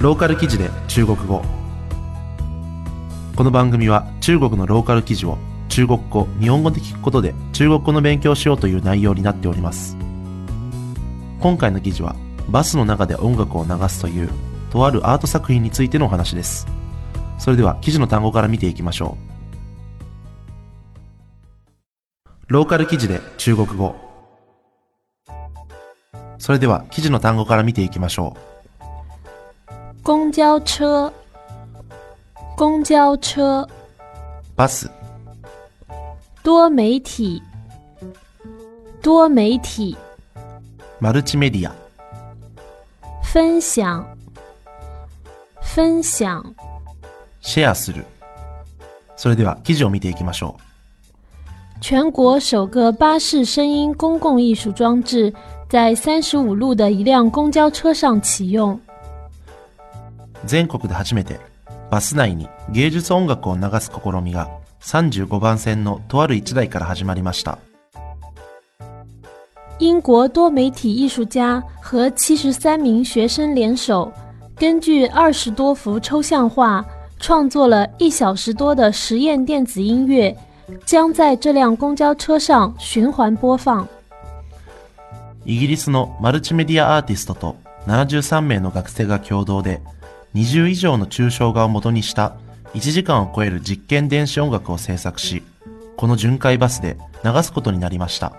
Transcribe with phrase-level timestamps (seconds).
[0.00, 1.42] ローカル記事で中国語。
[3.36, 5.36] この番組は中国のローカル記事を
[5.68, 9.98] 中国語、日本語で聞くことで中国語の勉強をしようという内容になっております。
[11.38, 12.16] 今回の記事は
[12.48, 14.30] バスの中で音楽を流すという
[14.70, 16.66] とあるアート作品についてのお話です。
[17.38, 19.18] それでは記事の単語から見ていきましょ
[22.24, 22.44] う。
[22.46, 23.96] ローカル記事で中国語。
[26.38, 28.59] それでは記事の単語から見ていきましょう。
[30.09, 31.11] 公交車，
[32.55, 33.67] 公交車，
[34.55, 34.89] バス、
[36.43, 37.41] 多媒体，
[39.01, 39.97] 多媒体，
[40.99, 41.73] マルチメディア、
[43.23, 44.05] 分享，
[45.61, 46.43] 分享，
[47.41, 48.05] シェアする。
[49.17, 50.57] それでは記事を見ていきましょ
[51.81, 55.33] 全国首个巴士声音公共艺术装置
[55.69, 58.79] 在三十五路的一辆公交车上启用。
[60.44, 60.46] う。
[60.46, 61.40] 全国で初めて
[61.90, 64.48] バス内に芸術音楽を流す試みが
[64.80, 67.58] 35番線のとある一台から始まりました。
[69.78, 74.12] 英国多媒体艺术家和七十三名学生联手，
[74.56, 76.84] 根据二十多幅抽象画，
[77.18, 80.36] 创作了一小时多的实验电子音乐，
[80.84, 83.86] 将在这辆公交车上循环播放。
[85.46, 89.80] イギリスのマルチメディアアーティストと73名の学生が共同で
[90.34, 92.36] 20以上の抽象画を元にした
[92.74, 95.42] 1時間を超える実験電子音楽を制作し、
[95.96, 98.32] この巡回バスで流すことになりました。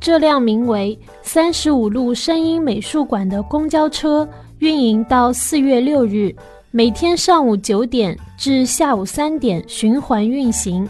[0.00, 4.28] 这辆名为“三十五路声音美术馆”的公交车
[4.58, 6.34] 运营到四月六日，
[6.70, 10.88] 每天上午九点至下午三点循环运行。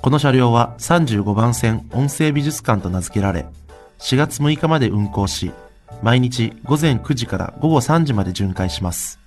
[0.00, 3.46] この車両は35番線音声美術館と名付けられ、
[3.98, 5.50] 4月6日まで運行し、
[6.02, 9.18] 毎日午前9時から午後3時まで巡回します。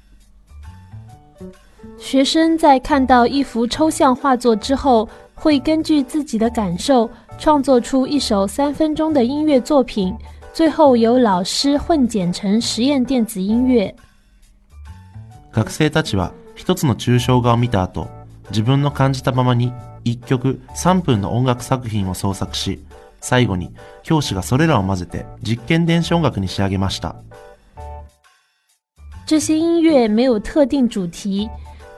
[1.99, 10.15] 学生在看到一幅抽象画作之后，会根据自己的感受创作出一首三分钟的音乐作品，
[10.53, 13.95] 最后由老师混剪成实验电子音乐。
[15.51, 18.07] 学生たちは一つの抽象画を見た後、
[18.49, 19.71] 自分の感じたままに
[20.03, 22.83] 一曲3分の音楽作品を創作し、
[23.23, 23.73] 最後に
[24.03, 27.15] 教師がそれらを混ぜて実験電子音楽に仕上げました。
[29.25, 31.49] 这些音乐没有特定主题，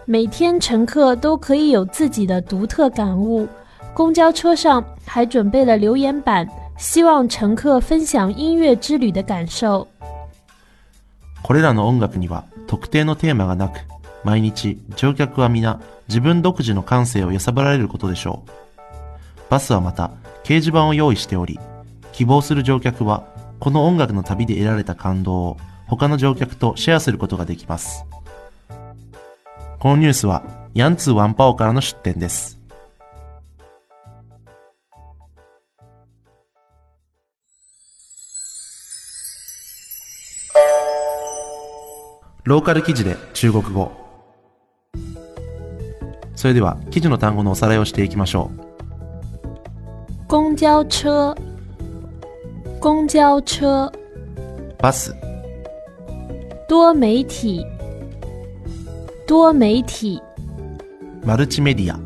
[0.06, 3.48] 每天乘客都可以有自己的独特感悟。
[3.96, 6.48] 公交车上还准备了留言板，
[6.78, 9.88] 希望乘客分享音乐之旅的感受。
[11.42, 13.80] これらの音楽には特定のテーマがなく、
[14.24, 18.52] 毎日乗客は皆自分独自の感性を揺さぶられることでしょう。
[19.50, 20.12] バスはまた
[20.46, 21.60] 掲示板を用意しており、
[22.14, 23.26] 希望する乗客は
[23.60, 25.58] この音楽の旅で得られた感動を
[25.88, 28.06] 他の乗客とシェアすることができます。
[29.80, 30.44] このニュースは
[30.76, 32.60] ヤンツーワンパオからの出展です。
[42.44, 43.92] ローカル記事で中国語。
[46.36, 48.75] それでは記事の単語のおさらいをしていきましょう。
[50.36, 51.34] 公交车，
[52.82, 53.90] 公交车，
[54.80, 55.16] バス、
[56.68, 57.66] 多媒体，
[59.26, 60.22] 多媒体，
[61.24, 61.98] マルチメディア、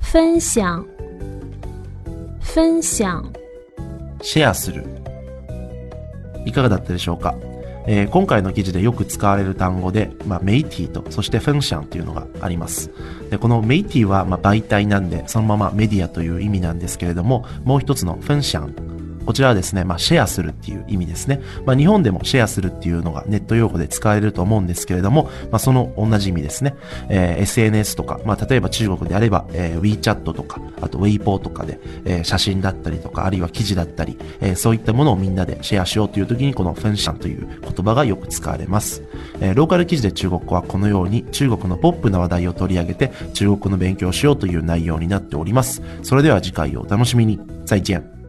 [0.00, 0.84] 分享，
[2.40, 3.22] 分享。
[4.20, 4.84] シェアする。
[6.44, 7.36] いかがだったでしょうか、
[7.92, 12.88] えー今回の記事でよく使われる単語で、まあ、メイティと、そしてフェンシャンというのがあります。
[13.30, 18.99] で、このメイティは、まあ、媒体なんで、そのままメディアという意味なんですけれども、もう一つのフェンシャン。
[19.26, 21.40] こちらはですね、まあ、シェアするっていう意味ですね。
[21.64, 26.74] まあ、日本でもシェアするっていうのがネット用語で使われると思うんですけれども、まあ、その同じ意味ですね。
[27.08, 39.02] えー SNS とか、まあ、例えば中国であれば、えー WeChat とか、あと Weibo とかで、えー写真だったりとか、あるいは記事だったり、えーそういったものをみんなでシェアしようという時に、このフェンシャンという言葉がよく使われます。
[39.40, 45.82] えーローカル記事で中国語はこのように中国のポップな話題を取り上げて中国の勉強をしようという内容になっております。
[46.02, 47.38] それでは次回をお楽しみに。
[47.66, 48.19] 再见。